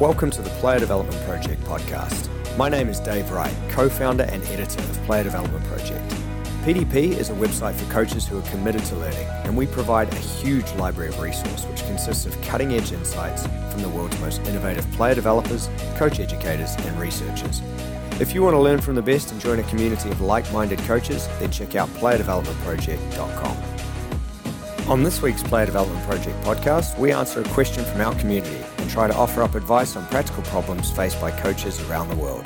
[0.00, 2.30] Welcome to the Player Development Project podcast.
[2.56, 6.10] My name is Dave Wright, co founder and editor of Player Development Project.
[6.64, 10.16] PDP is a website for coaches who are committed to learning, and we provide a
[10.16, 14.90] huge library of resource which consists of cutting edge insights from the world's most innovative
[14.92, 17.60] player developers, coach educators, and researchers.
[18.20, 20.78] If you want to learn from the best and join a community of like minded
[20.78, 23.69] coaches, then check out playerdevelopmentproject.com.
[24.88, 28.90] On this week's Player Development Project podcast, we answer a question from our community and
[28.90, 32.44] try to offer up advice on practical problems faced by coaches around the world.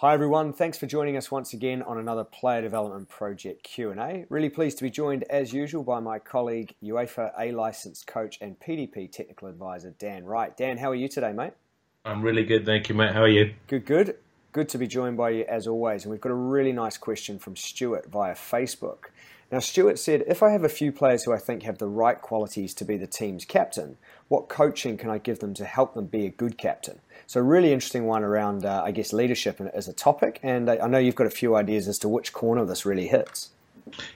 [0.00, 4.26] Hi everyone, thanks for joining us once again on another Player Development Project Q&A.
[4.28, 8.60] Really pleased to be joined as usual by my colleague UEFA A licensed coach and
[8.60, 10.56] PDP technical advisor Dan Wright.
[10.56, 11.54] Dan, how are you today, mate?
[12.04, 13.12] I'm really good, thank you, mate.
[13.12, 13.54] How are you?
[13.66, 14.16] Good, good.
[14.52, 16.04] Good to be joined by you as always.
[16.04, 19.06] And we've got a really nice question from Stuart via Facebook.
[19.50, 22.20] Now, Stuart said, if I have a few players who I think have the right
[22.20, 23.96] qualities to be the team's captain,
[24.28, 27.00] what coaching can I give them to help them be a good captain?
[27.28, 30.40] So, really interesting one around, uh, I guess, leadership as a topic.
[30.42, 33.50] And I know you've got a few ideas as to which corner this really hits.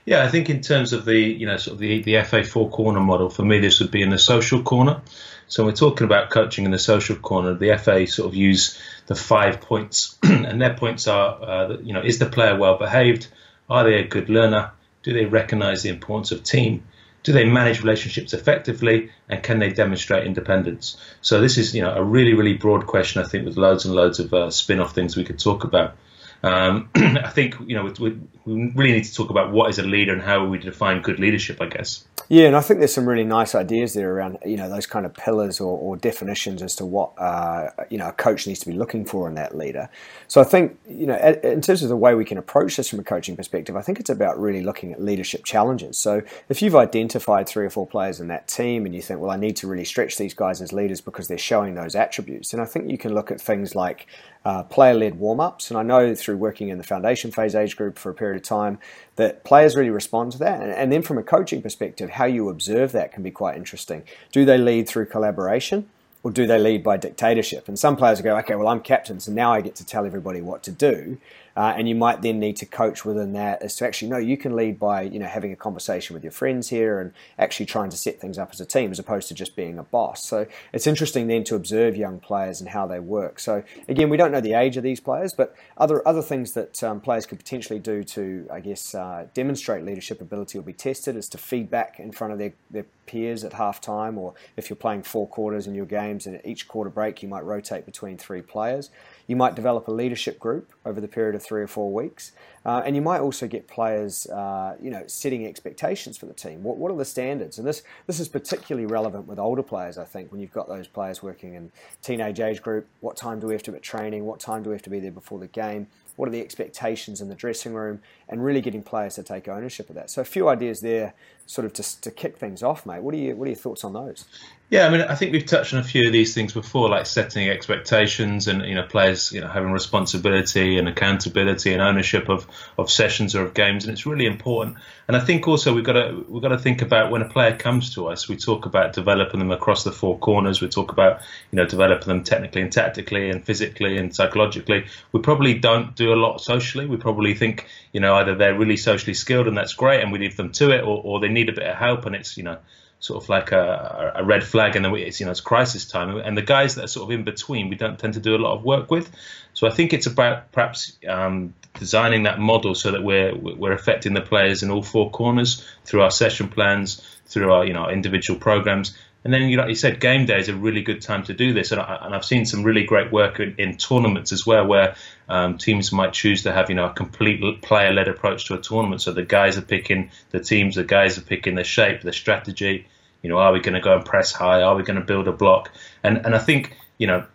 [0.03, 2.71] Yeah, I think in terms of the, you know, sort of the, the FA four
[2.71, 4.99] corner model, for me, this would be in the social corner.
[5.47, 7.53] So we're talking about coaching in the social corner.
[7.53, 12.01] The FA sort of use the five points, and their points are, uh, you know,
[12.01, 13.27] is the player well behaved?
[13.69, 14.71] Are they a good learner?
[15.03, 16.83] Do they recognise the importance of team?
[17.23, 20.97] Do they manage relationships effectively and can they demonstrate independence?
[21.21, 23.95] So this is you know a really really broad question i think with loads and
[23.95, 25.95] loads of uh, spin-off things we could talk about
[26.43, 29.83] um, I think you know we, we, really need to talk about what is a
[29.83, 31.61] leader and how we define good leadership.
[31.61, 32.05] I guess.
[32.29, 35.05] Yeah, and I think there's some really nice ideas there around you know those kind
[35.05, 38.67] of pillars or, or definitions as to what uh, you know a coach needs to
[38.67, 39.89] be looking for in that leader.
[40.27, 42.99] So I think you know in terms of the way we can approach this from
[42.99, 45.97] a coaching perspective, I think it's about really looking at leadership challenges.
[45.97, 49.31] So if you've identified three or four players in that team and you think, well,
[49.31, 52.59] I need to really stretch these guys as leaders because they're showing those attributes, then
[52.59, 54.07] I think you can look at things like
[54.45, 55.69] uh, player led warm ups.
[55.69, 58.43] And I know through working in the foundation phase age group for a period of
[58.43, 58.79] time
[59.15, 60.61] that players really respond to that.
[60.61, 64.03] And, and then from a coaching perspective, how you observe that can be quite interesting.
[64.31, 65.89] Do they lead through collaboration?
[66.25, 67.67] Or do they lead by dictatorship?
[67.67, 70.39] And some players go, okay, well, I'm captain, so now I get to tell everybody
[70.39, 71.17] what to do.
[71.55, 74.37] Uh, and you might then need to coach within that as to actually no, you
[74.37, 77.89] can lead by you know having a conversation with your friends here and actually trying
[77.89, 80.23] to set things up as a team as opposed to just being a boss.
[80.25, 83.39] So it's interesting then to observe young players and how they work.
[83.39, 86.83] So again, we don't know the age of these players, but other other things that
[86.83, 91.15] um, players could potentially do to I guess uh, demonstrate leadership ability will be tested
[91.15, 94.77] is to feedback in front of their, their peers at half time or if you're
[94.77, 98.41] playing four quarters in your games and each quarter break you might rotate between three
[98.41, 98.89] players.
[99.27, 102.33] You might develop a leadership group over the period of three or four weeks,
[102.65, 106.63] uh, and you might also get players, uh, you know, setting expectations for the team.
[106.63, 107.57] What, what are the standards?
[107.57, 110.87] And this this is particularly relevant with older players, I think, when you've got those
[110.87, 112.87] players working in teenage age group.
[112.99, 114.25] What time do we have to be training?
[114.25, 115.87] What time do we have to be there before the game?
[116.15, 117.99] What are the expectations in the dressing room?
[118.29, 120.09] And really getting players to take ownership of that.
[120.09, 121.13] So a few ideas there,
[121.45, 123.01] sort of to, to kick things off, mate.
[123.01, 124.25] What are you what are your thoughts on those?
[124.73, 127.05] Yeah, I mean, I think we've touched on a few of these things before, like
[127.05, 132.47] setting expectations and you know players you know having responsibility and accountability and ownership of,
[132.79, 134.77] of sessions or of games, and it's really important.
[135.07, 137.55] And I think also we've got to we've got to think about when a player
[137.55, 140.59] comes to us, we talk about developing them across the four corners.
[140.59, 144.85] We talk about you know developing them technically and tactically and physically and psychologically.
[145.11, 146.87] We probably don't do a lot socially.
[146.87, 150.17] We probably think you know either they're really socially skilled and that's great, and we
[150.17, 152.43] leave them to it, or, or they need a bit of help, and it's you
[152.43, 152.57] know
[153.03, 156.15] sort of like a, a red flag, and then it's you know it's crisis time.
[156.15, 158.37] And the guys that are sort of in between, we don't tend to do a
[158.37, 159.11] lot of work with.
[159.53, 164.13] So I think it's about perhaps um, designing that model so that we're we're affecting
[164.13, 168.39] the players in all four corners through our session plans, through our you know individual
[168.39, 168.97] programs.
[169.25, 171.53] And then, you like you said, game day is a really good time to do
[171.53, 171.71] this.
[171.71, 174.95] And, I, have seen some really great work in, in tournaments as well, where
[175.29, 179.01] um, teams might choose to have, you know, a complete player-led approach to a tournament.
[179.01, 182.87] So the guys are picking the teams, the guys are picking the shape, the strategy,
[183.23, 184.61] you know, are we going to go and press high?
[184.61, 185.71] Are we going to build a block?
[186.03, 187.25] And and I think you know,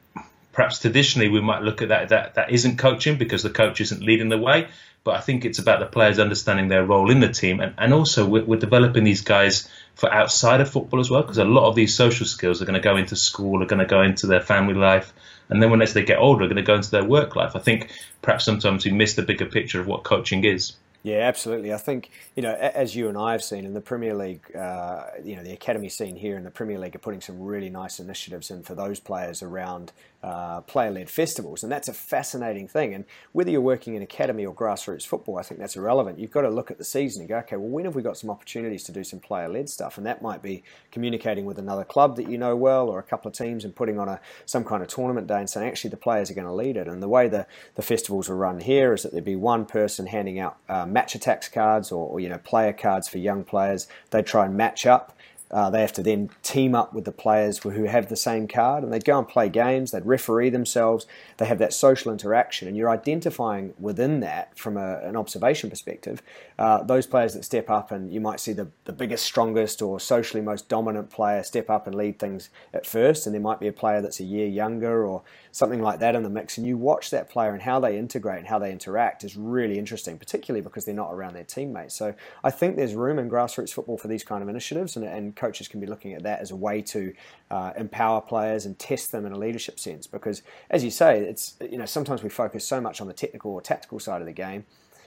[0.52, 4.02] perhaps traditionally we might look at that that that isn't coaching because the coach isn't
[4.02, 4.68] leading the way.
[5.04, 7.94] But I think it's about the players understanding their role in the team, and, and
[7.94, 11.68] also we're, we're developing these guys for outside of football as well, because a lot
[11.68, 14.26] of these social skills are going to go into school, are going to go into
[14.26, 15.14] their family life,
[15.48, 17.52] and then when as they get older, are going to go into their work life.
[17.54, 17.90] I think
[18.20, 20.72] perhaps sometimes we miss the bigger picture of what coaching is.
[21.02, 21.72] Yeah, absolutely.
[21.72, 25.04] I think you know, as you and I have seen in the Premier League, uh,
[25.22, 28.00] you know, the academy scene here in the Premier League are putting some really nice
[28.00, 29.92] initiatives in for those players around
[30.22, 32.92] uh, player-led festivals, and that's a fascinating thing.
[32.92, 36.18] And whether you're working in academy or grassroots football, I think that's irrelevant.
[36.18, 38.16] You've got to look at the season and go, okay, well, when have we got
[38.16, 39.96] some opportunities to do some player-led stuff?
[39.96, 43.28] And that might be communicating with another club that you know well, or a couple
[43.28, 45.96] of teams, and putting on a some kind of tournament day and saying, actually, the
[45.96, 46.88] players are going to lead it.
[46.88, 50.06] And the way the the festivals are run here is that there'd be one person
[50.06, 53.86] handing out uh, Match Attax cards or, or you know player cards for young players.
[54.10, 55.16] They try and match up
[55.50, 58.84] uh, they have to then team up with the players who have the same card
[58.84, 61.06] and they go and play games, they'd referee themselves,
[61.38, 66.22] they have that social interaction, and you're identifying within that from a, an observation perspective
[66.58, 70.00] uh, those players that step up and you might see the, the biggest, strongest, or
[70.00, 73.68] socially most dominant player step up and lead things at first, and there might be
[73.68, 75.22] a player that's a year younger or
[75.52, 78.38] something like that in the mix, and you watch that player and how they integrate
[78.38, 81.94] and how they interact is really interesting, particularly because they're not around their teammates.
[81.94, 82.14] So
[82.44, 85.68] I think there's room in grassroots football for these kind of initiatives, and, and coaches
[85.68, 87.14] can be looking at that as a way to
[87.50, 90.06] uh, empower players and test them in a leadership sense.
[90.06, 93.52] Because as you say, it's you know sometimes we focus so much on the technical
[93.52, 94.64] or tactical side of the game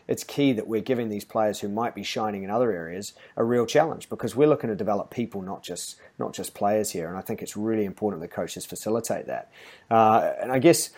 [0.07, 3.43] it's key that we're giving these players who might be shining in other areas a
[3.43, 7.07] real challenge because we're looking to develop people, not just not just players here.
[7.07, 9.51] And I think it's really important that coaches facilitate that.
[9.89, 10.89] Uh, and I guess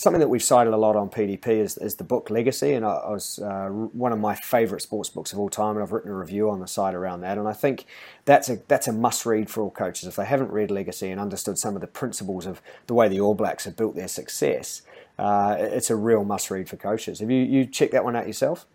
[0.00, 2.92] something that we've cited a lot on PDP is, is the book Legacy, and I,
[2.92, 6.10] I was uh, one of my favourite sports books of all time, and I've written
[6.10, 7.36] a review on the site around that.
[7.36, 7.84] And I think
[8.24, 11.20] that's a that's a must read for all coaches if they haven't read Legacy and
[11.20, 14.82] understood some of the principles of the way the All Blacks have built their success.
[15.18, 17.20] Uh, it's a real must read for coaches.
[17.20, 18.66] Have you you checked that one out yourself?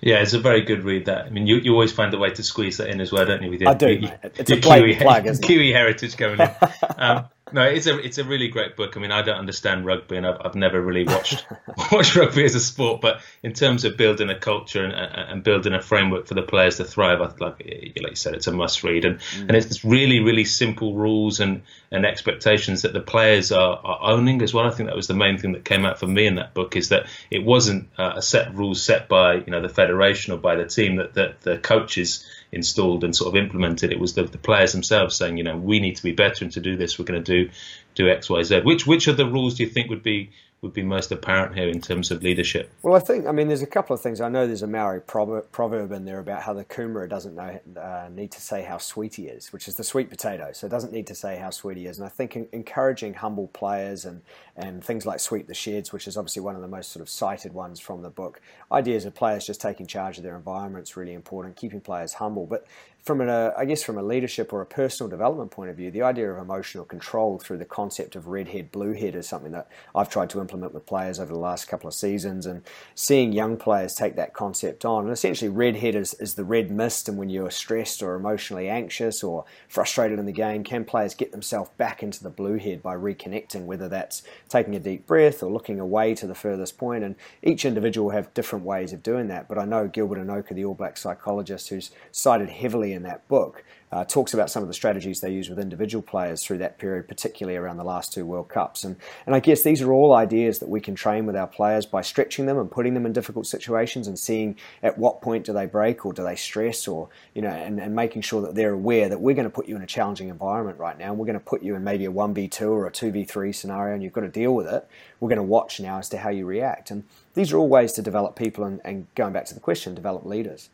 [0.00, 1.06] Yeah, it's a very good read.
[1.06, 3.24] That I mean, you, you always find a way to squeeze that in as well,
[3.24, 3.50] don't you?
[3.50, 3.90] With your, I do.
[3.90, 6.50] Your, it's a Kiwi, plug, Kiwi heritage going in.
[6.96, 8.96] Um, no, it's a it's a really great book.
[8.96, 11.46] I mean, I don't understand rugby, and I've, I've never really watched
[11.92, 13.02] watched rugby as a sport.
[13.02, 16.78] But in terms of building a culture and, and building a framework for the players
[16.78, 19.40] to thrive, I, like like you said, it's a must read, and mm.
[19.40, 21.62] and it's really really simple rules and
[21.92, 24.66] and expectations that the players are, are owning as well.
[24.66, 26.76] I think that was the main thing that came out for me in that book
[26.76, 30.38] is that it wasn't uh, a set rules set by you know the federation or
[30.38, 33.92] by the team that that the coaches installed and sort of implemented.
[33.92, 36.52] It was the, the players themselves saying, you know, we need to be better, and
[36.52, 37.50] to do this, we're going to do
[37.94, 38.60] do X, Y, Z.
[38.60, 40.30] Which which of the rules do you think would be
[40.64, 42.72] would be most apparent here in terms of leadership?
[42.82, 44.20] Well, I think I mean there's a couple of things.
[44.20, 48.08] I know there's a Maori proverb, in there about how the kumara doesn't know, uh,
[48.10, 50.50] need to say how sweet he is, which is the sweet potato.
[50.52, 51.98] So it doesn't need to say how sweet he is.
[51.98, 54.22] And I think encouraging humble players and
[54.56, 57.08] and things like sweep the sheds, which is obviously one of the most sort of
[57.08, 58.40] cited ones from the book.
[58.72, 61.56] Ideas of players just taking charge of their environment is really important.
[61.56, 62.66] Keeping players humble, but
[63.04, 65.90] from a, uh, I guess from a leadership or a personal development point of view,
[65.90, 69.52] the idea of emotional control through the concept of red head, blue head is something
[69.52, 72.62] that I've tried to implement with players over the last couple of seasons, and
[72.94, 75.04] seeing young players take that concept on.
[75.04, 78.70] And essentially, red head is, is the red mist, and when you're stressed or emotionally
[78.70, 82.82] anxious or frustrated in the game, can players get themselves back into the blue head
[82.82, 87.04] by reconnecting, whether that's taking a deep breath or looking away to the furthest point.
[87.04, 89.46] And each individual have different ways of doing that.
[89.46, 93.64] But I know Gilbert Enoka, the All Black psychologist, who's cited heavily in that book
[93.94, 97.06] uh, talks about some of the strategies they use with individual players through that period,
[97.06, 98.82] particularly around the last two World Cups.
[98.82, 101.86] And, and I guess these are all ideas that we can train with our players
[101.86, 105.52] by stretching them and putting them in difficult situations and seeing at what point do
[105.52, 108.72] they break or do they stress or, you know, and, and making sure that they're
[108.72, 111.10] aware that we're going to put you in a challenging environment right now.
[111.10, 114.02] And we're going to put you in maybe a 1v2 or a 2v3 scenario and
[114.02, 114.88] you've got to deal with it.
[115.20, 116.90] We're going to watch now as to how you react.
[116.90, 119.94] And these are all ways to develop people and, and going back to the question,
[119.94, 120.68] develop leaders.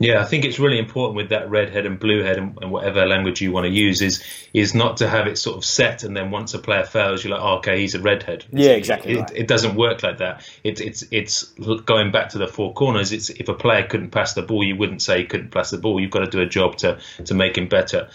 [0.00, 2.70] Yeah, I think it's really important with that red head and blue head and, and,
[2.70, 4.22] whatever language you want to use is
[4.54, 7.34] is not to have it sort of set and then once a player fails, you're
[7.34, 8.44] like, oh, okay, he's a redhead.
[8.52, 9.14] Yeah, exactly.
[9.14, 9.32] It, right.
[9.34, 10.48] it, doesn't work like that.
[10.62, 11.42] It, it's it's
[11.84, 13.10] going back to the four corners.
[13.12, 15.78] It's if a player couldn't pass the ball, you wouldn't say he couldn't pass the
[15.78, 16.00] ball.
[16.00, 18.08] You've got to do a job to to make him better.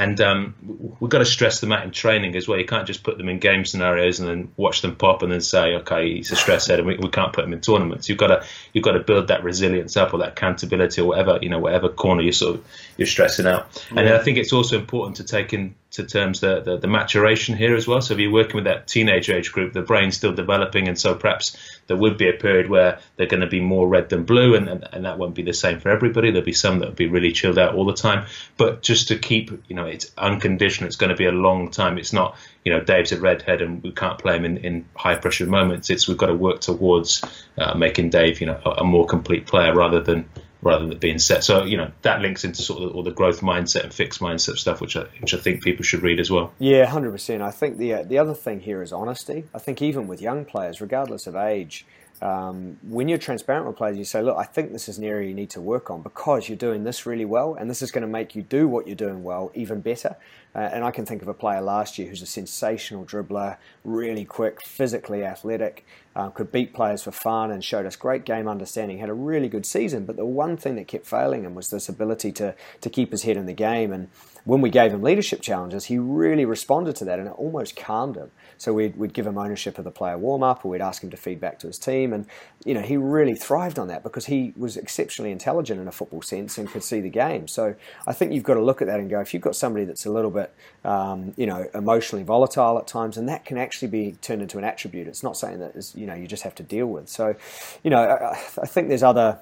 [0.00, 0.54] And um,
[0.98, 2.58] we've got to stress them out in training as well.
[2.58, 5.42] You can't just put them in game scenarios and then watch them pop and then
[5.42, 8.08] say, okay, he's a stress head, and we, we can't put him in tournaments.
[8.08, 11.38] You've got to you've got to build that resilience up or that accountability or whatever
[11.42, 12.64] you know whatever corner you're sort of
[12.96, 13.84] you're stressing out.
[13.90, 15.52] And I think it's also important to take
[15.90, 18.00] into terms the, the, the maturation here as well.
[18.00, 21.16] So if you're working with that teenage age group, the brain's still developing, and so
[21.16, 21.56] perhaps
[21.88, 24.68] there would be a period where they're going to be more red than blue, and,
[24.68, 26.30] and, and that won't be the same for everybody.
[26.30, 28.26] There'll be some that will be really chilled out all the time.
[28.56, 30.86] But just to keep, you know, it's unconditional.
[30.86, 31.98] It's going to be a long time.
[31.98, 35.16] It's not, you know, Dave's a redhead and we can't play him in, in high
[35.16, 35.90] pressure moments.
[35.90, 37.22] It's we've got to work towards
[37.58, 40.28] uh, making Dave, you know, a, a more complete player rather than
[40.62, 41.44] rather than being set.
[41.44, 44.58] So you know that links into sort of all the growth mindset and fixed mindset
[44.58, 46.52] stuff, which I which I think people should read as well.
[46.58, 47.42] Yeah, hundred percent.
[47.42, 49.44] I think the uh, the other thing here is honesty.
[49.54, 51.86] I think even with young players, regardless of age,
[52.22, 55.28] um, when you're transparent with players, you say, look, I think this is an area
[55.28, 58.02] you need to work on because you're doing this really well, and this is going
[58.02, 60.16] to make you do what you're doing well even better.
[60.54, 64.24] Uh, and I can think of a player last year who's a sensational dribbler, really
[64.24, 68.98] quick, physically athletic, uh, could beat players for fun, and showed us great game understanding.
[68.98, 71.88] Had a really good season, but the one thing that kept failing him was this
[71.88, 73.92] ability to to keep his head in the game.
[73.92, 74.08] And
[74.44, 78.16] when we gave him leadership challenges, he really responded to that, and it almost calmed
[78.16, 78.30] him.
[78.58, 81.10] So we'd, we'd give him ownership of the player warm up, or we'd ask him
[81.10, 82.26] to feed back to his team, and
[82.64, 86.22] you know he really thrived on that because he was exceptionally intelligent in a football
[86.22, 87.46] sense and could see the game.
[87.46, 87.74] So
[88.06, 90.06] I think you've got to look at that and go, if you've got somebody that's
[90.06, 90.39] a little bit,
[90.84, 94.64] um, you know, emotionally volatile at times, and that can actually be turned into an
[94.64, 95.06] attribute.
[95.06, 97.08] It's not something that is, you know, you just have to deal with.
[97.08, 97.34] So,
[97.82, 99.38] you know, I, I think there's other,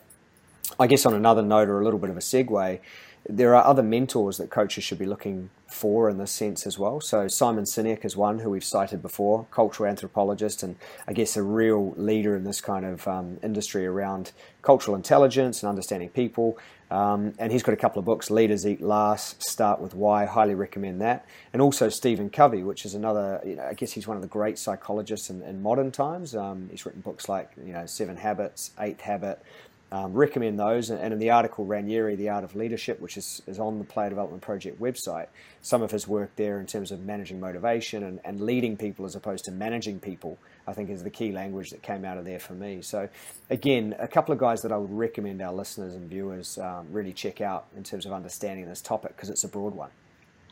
[0.78, 2.80] I guess, on another note or a little bit of a segue
[3.28, 6.98] there are other mentors that coaches should be looking for in this sense as well.
[7.00, 11.42] So Simon Sinek is one who we've cited before, cultural anthropologist, and I guess a
[11.42, 14.32] real leader in this kind of um, industry around
[14.62, 16.58] cultural intelligence and understanding people.
[16.90, 20.54] Um, and he's got a couple of books, Leaders Eat Last, Start with Why, highly
[20.54, 21.26] recommend that.
[21.52, 24.28] And also Stephen Covey, which is another, you know, I guess he's one of the
[24.28, 26.34] great psychologists in, in modern times.
[26.34, 29.42] Um, he's written books like, you know, Seven Habits, Eighth Habit,
[29.90, 30.90] um, recommend those.
[30.90, 34.10] And in the article, Ranieri, The Art of Leadership, which is, is on the Player
[34.10, 35.28] Development Project website,
[35.62, 39.14] some of his work there in terms of managing motivation and, and leading people as
[39.14, 42.38] opposed to managing people, I think is the key language that came out of there
[42.38, 42.82] for me.
[42.82, 43.08] So,
[43.48, 47.12] again, a couple of guys that I would recommend our listeners and viewers um, really
[47.12, 49.90] check out in terms of understanding this topic because it's a broad one.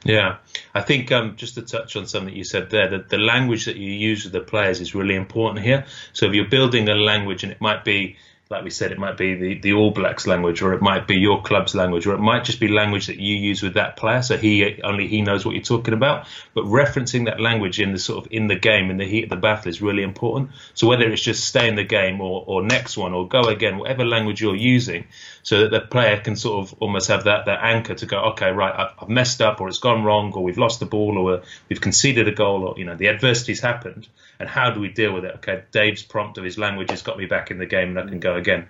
[0.04, 0.36] Yeah,
[0.74, 3.76] I think um, just to touch on something you said there, that the language that
[3.76, 5.84] you use with the players is really important here.
[6.12, 8.16] So if you're building a language, and it might be
[8.48, 11.16] like we said, it might be the, the All Blacks language, or it might be
[11.16, 14.22] your club's language, or it might just be language that you use with that player,
[14.22, 16.28] so he only he knows what you're talking about.
[16.54, 19.30] But referencing that language in the sort of in the game, in the heat of
[19.30, 20.50] the battle, is really important.
[20.74, 23.78] So whether it's just stay in the game, or or next one, or go again,
[23.78, 25.06] whatever language you're using,
[25.42, 28.52] so that the player can sort of almost have that that anchor to go, okay,
[28.52, 31.42] right, I've, I've messed up, or it's gone wrong, or we've lost the ball, or
[31.68, 34.06] we've conceded a goal, or you know the adversity's happened,
[34.38, 35.34] and how do we deal with it?
[35.36, 38.08] Okay, Dave's prompt of his language has got me back in the game, and I
[38.08, 38.66] can go again.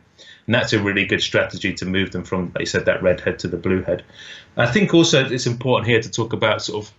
[0.47, 3.21] And that's a really good strategy to move them from, like you said, that red
[3.21, 4.05] head to the blue head.
[4.57, 6.93] I think also it's important here to talk about sort of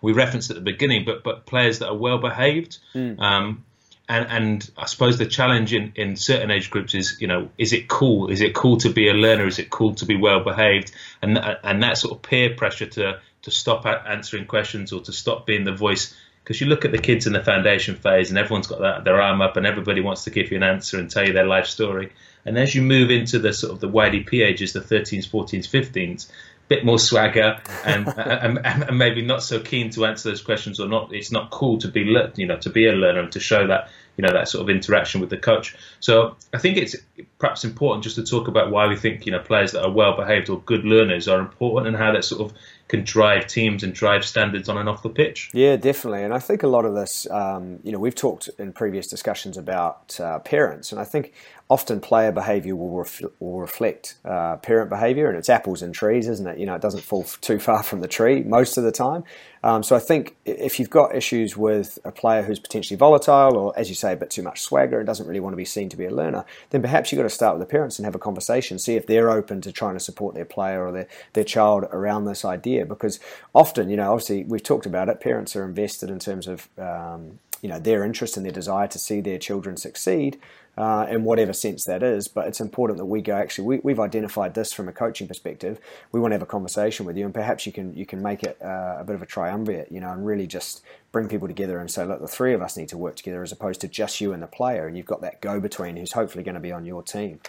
[0.00, 2.78] we referenced at the beginning, but but players that are well behaved.
[2.94, 3.18] Mm.
[3.20, 3.64] Um,
[4.08, 7.72] and and I suppose the challenge in, in certain age groups is you know is
[7.72, 10.44] it cool is it cool to be a learner is it cool to be well
[10.44, 10.92] behaved
[11.22, 15.46] and and that sort of peer pressure to to stop answering questions or to stop
[15.46, 18.66] being the voice because you look at the kids in the foundation phase and everyone's
[18.66, 21.26] got that, their arm up and everybody wants to give you an answer and tell
[21.26, 22.12] you their life story.
[22.44, 26.30] And as you move into the sort of the YDP ages, the 13s, 14s, 15s,
[26.68, 30.88] bit more swagger and, and, and, maybe not so keen to answer those questions or
[30.88, 31.14] not.
[31.14, 32.00] It's not cool to be,
[32.36, 34.70] you know, to be a learner and to show that, you know, that sort of
[34.70, 35.74] interaction with the coach.
[36.00, 36.96] So I think it's
[37.38, 40.16] perhaps important just to talk about why we think, you know, players that are well
[40.16, 42.56] behaved or good learners are important and how that sort of
[42.88, 45.50] can drive teams and drive standards on and off the pitch.
[45.52, 46.22] Yeah, definitely.
[46.22, 49.56] And I think a lot of this, um, you know, we've talked in previous discussions
[49.56, 51.32] about uh, parents, and I think
[51.70, 56.28] often player behaviour will, ref- will reflect uh, parent behaviour, and it's apples and trees,
[56.28, 56.58] isn't it?
[56.58, 59.24] You know, it doesn't fall too far from the tree most of the time.
[59.62, 63.78] Um, so I think if you've got issues with a player who's potentially volatile, or
[63.78, 65.88] as you say, a bit too much swagger and doesn't really want to be seen
[65.88, 68.14] to be a learner, then perhaps you've got to start with the parents and have
[68.14, 71.44] a conversation, see if they're open to trying to support their player or their, their
[71.44, 72.84] child around this idea.
[72.84, 73.18] Because
[73.54, 77.38] often, you know, obviously we've talked about it, parents are invested in terms of um,
[77.64, 80.38] you know their interest and their desire to see their children succeed
[80.76, 82.28] uh, in whatever sense that is.
[82.28, 83.34] But it's important that we go.
[83.34, 85.80] Actually, we, have identified this from a coaching perspective.
[86.12, 88.42] We want to have a conversation with you, and perhaps you can you can make
[88.42, 91.78] it uh, a bit of a triumvirate, you know, and really just bring people together
[91.78, 94.20] and say, look, the three of us need to work together as opposed to just
[94.20, 96.70] you and the player, and you've got that go between who's hopefully going to be
[96.70, 97.40] on your team.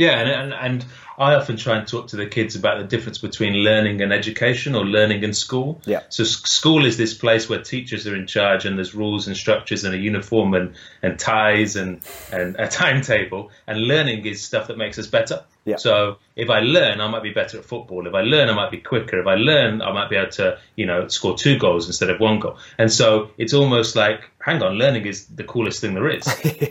[0.00, 0.84] Yeah, and, and, and
[1.18, 4.74] I often try and talk to the kids about the difference between learning and education
[4.74, 5.82] or learning and school.
[5.84, 6.00] Yeah.
[6.08, 9.84] So school is this place where teachers are in charge and there's rules and structures
[9.84, 12.00] and a uniform and, and ties and,
[12.32, 13.50] and a timetable.
[13.66, 15.44] And learning is stuff that makes us better.
[15.66, 15.76] Yeah.
[15.76, 18.06] So if I learn, I might be better at football.
[18.06, 19.20] If I learn, I might be quicker.
[19.20, 22.18] If I learn, I might be able to, you know, score two goals instead of
[22.20, 22.56] one goal.
[22.78, 26.26] And so it's almost like, hang on, learning is the coolest thing there is.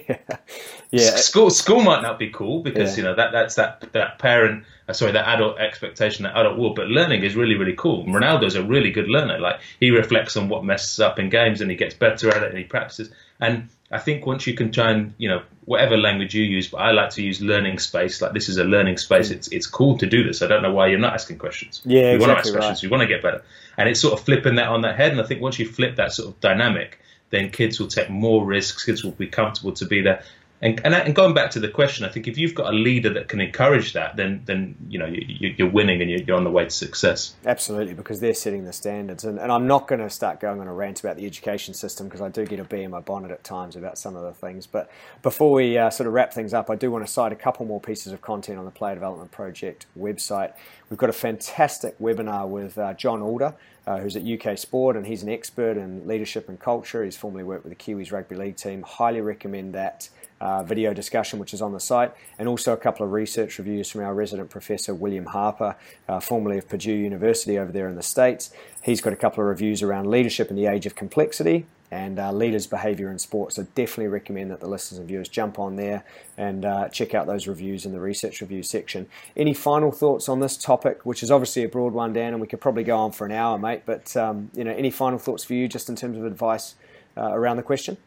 [0.09, 0.17] yeah.
[0.91, 1.15] yeah.
[1.17, 2.98] School school might not be cool because yeah.
[2.98, 6.74] you know that that's that that parent, uh, sorry, that adult expectation, that adult will.
[6.74, 8.05] But learning is really really cool.
[8.05, 9.39] Ronaldo's a really good learner.
[9.39, 12.50] Like he reflects on what messes up in games and he gets better at it
[12.50, 13.12] and he practices.
[13.39, 16.77] And I think once you can try and you know whatever language you use, but
[16.77, 18.19] I like to use learning space.
[18.24, 19.29] Like this is a learning space.
[19.29, 20.41] It's it's cool to do this.
[20.41, 21.81] I don't know why you're not asking questions.
[21.86, 22.60] Yeah, you exactly want to ask right.
[22.62, 22.84] questions.
[22.84, 23.43] You want to get better,
[23.77, 25.12] and it's sort of flipping that on that head.
[25.12, 28.46] And I think once you flip that sort of dynamic, then kids will take more
[28.46, 28.86] risks.
[28.86, 30.24] Kids will be comfortable to be there.
[30.61, 33.13] And, and, and going back to the question, I think if you've got a leader
[33.13, 36.49] that can encourage that, then then you know you, are winning and you're on the
[36.49, 37.33] way to success.
[37.45, 39.23] Absolutely, because they're setting the standards.
[39.23, 42.07] And, and I'm not going to start going on a rant about the education system
[42.07, 44.33] because I do get a bee in my bonnet at times about some of the
[44.33, 44.67] things.
[44.67, 47.37] But before we uh, sort of wrap things up, I do want to cite a
[47.37, 50.51] couple more pieces of content on the Player Development Project website.
[50.89, 53.55] We've got a fantastic webinar with uh, John Alder.
[53.87, 57.03] Uh, who's at UK Sport, and he's an expert in leadership and culture.
[57.03, 58.83] He's formerly worked with the Kiwis rugby league team.
[58.83, 60.09] Highly recommend that
[60.41, 63.89] uh, video discussion, which is on the site, and also a couple of research reviews
[63.89, 65.75] from our resident professor, William Harper,
[66.08, 68.51] uh, formerly of Purdue University over there in the States.
[68.81, 72.31] He's got a couple of reviews around leadership in the age of complexity and uh,
[72.31, 73.55] leaders' behavior in sports.
[73.55, 76.03] So definitely recommend that the listeners and viewers jump on there
[76.38, 79.08] and uh, check out those reviews in the research review section.
[79.36, 82.48] Any final thoughts on this topic, which is obviously a broad one, Dan, and we
[82.48, 83.81] could probably go on for an hour, mate.
[83.86, 86.75] But um, you know, any final thoughts for you, just in terms of advice
[87.17, 87.98] uh, around the question?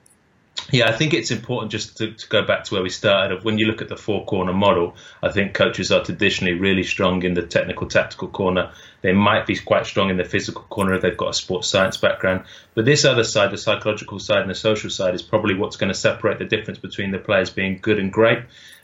[0.70, 3.36] Yeah, I think it's important just to, to, go back to where we started.
[3.36, 6.84] Of when you look at the four corner model, I think coaches are traditionally really
[6.84, 8.72] strong in the technical tactical corner.
[9.02, 11.96] They might be quite strong in the physical corner if they've got a sports science
[11.96, 12.44] background.
[12.74, 15.92] But this other side, the psychological side and the social side, is probably what's going
[15.92, 18.38] to separate the difference between the players being good and great.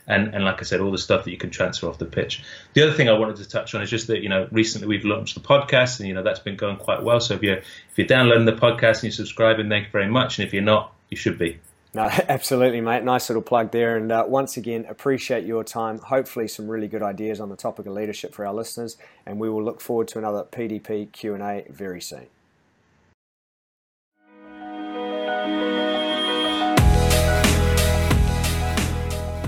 [0.05, 2.43] And, and like I said, all the stuff that you can transfer off the pitch.
[2.73, 5.05] The other thing I wanted to touch on is just that you know recently we've
[5.05, 7.19] launched the podcast, and you know that's been going quite well.
[7.19, 10.39] So if you if you're downloading the podcast and you're subscribing, thank you very much.
[10.39, 11.59] And if you're not, you should be.
[11.93, 13.03] No, absolutely, mate.
[13.03, 13.97] Nice little plug there.
[13.97, 15.99] And uh, once again, appreciate your time.
[15.99, 18.97] Hopefully, some really good ideas on the topic of leadership for our listeners.
[19.25, 22.27] And we will look forward to another PDP Q and A very soon.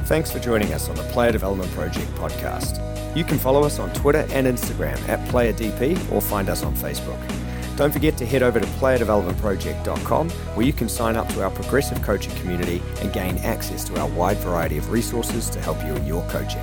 [0.05, 2.85] Thanks for joining us on the Player Development Project podcast.
[3.15, 7.17] You can follow us on Twitter and Instagram at PlayerDP or find us on Facebook.
[7.81, 11.99] Don't forget to head over to playerdevelopmentproject.com where you can sign up to our progressive
[12.03, 16.05] coaching community and gain access to our wide variety of resources to help you in
[16.05, 16.61] your coaching.